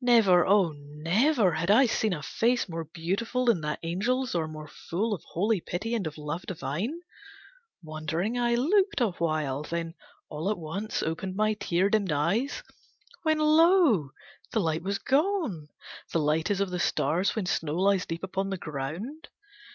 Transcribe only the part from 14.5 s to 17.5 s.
the light Was gone the light as of the stars when